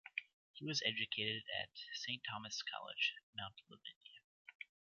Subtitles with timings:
[0.53, 2.17] He was educated at S.
[2.27, 4.21] Thomas' College, Mount Lavinia.